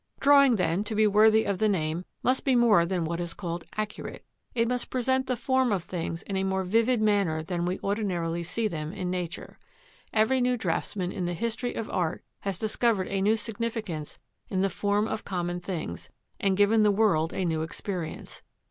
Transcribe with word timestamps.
Drawing, 0.19 0.55
then, 0.55 0.83
to 0.85 0.95
be 0.95 1.05
worthy 1.05 1.43
of 1.43 1.59
the 1.59 1.69
name, 1.69 2.05
must 2.23 2.43
be 2.43 2.55
more 2.55 2.87
than 2.87 3.05
what 3.05 3.19
is 3.19 3.35
called 3.35 3.65
accurate. 3.77 4.25
It 4.55 4.67
must 4.67 4.89
present 4.89 5.27
the 5.27 5.35
form 5.37 5.71
of 5.71 5.83
things 5.83 6.23
in 6.23 6.35
a 6.35 6.43
more 6.43 6.63
vivid 6.63 6.99
manner 7.03 7.43
than 7.43 7.65
we 7.65 7.77
ordinarily 7.83 8.41
see 8.41 8.67
them 8.67 8.91
in 8.93 9.11
nature. 9.11 9.59
Every 10.11 10.41
new 10.41 10.57
draughtsman 10.57 11.11
in 11.11 11.25
the 11.25 11.35
history 11.35 11.75
of 11.75 11.87
art 11.91 12.23
has 12.39 12.57
discovered 12.57 13.09
a 13.09 13.21
new 13.21 13.37
significance 13.37 14.17
in 14.49 14.63
the 14.63 14.71
form 14.71 15.07
of 15.07 15.23
common 15.23 15.59
things, 15.59 16.09
and 16.39 16.57
given 16.57 16.81
the 16.81 16.89
world 16.89 17.31
a 17.31 17.45
new 17.45 17.61
experience. 17.61 18.41